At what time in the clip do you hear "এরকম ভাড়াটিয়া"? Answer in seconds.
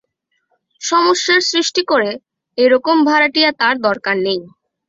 2.57-3.49